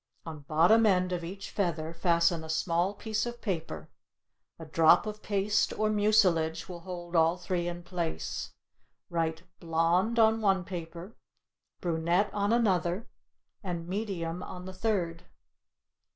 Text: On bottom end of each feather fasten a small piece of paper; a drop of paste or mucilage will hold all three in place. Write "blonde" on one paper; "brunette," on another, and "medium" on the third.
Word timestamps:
On 0.25 0.39
bottom 0.39 0.87
end 0.87 1.11
of 1.11 1.23
each 1.23 1.51
feather 1.51 1.93
fasten 1.93 2.43
a 2.43 2.49
small 2.49 2.95
piece 2.95 3.27
of 3.27 3.39
paper; 3.39 3.87
a 4.57 4.65
drop 4.65 5.05
of 5.05 5.21
paste 5.21 5.73
or 5.77 5.91
mucilage 5.91 6.67
will 6.67 6.79
hold 6.79 7.15
all 7.15 7.37
three 7.37 7.67
in 7.67 7.83
place. 7.83 8.51
Write 9.11 9.43
"blonde" 9.59 10.17
on 10.17 10.41
one 10.41 10.63
paper; 10.63 11.15
"brunette," 11.81 12.33
on 12.33 12.51
another, 12.51 13.07
and 13.63 13.87
"medium" 13.87 14.41
on 14.41 14.65
the 14.65 14.73
third. 14.73 15.25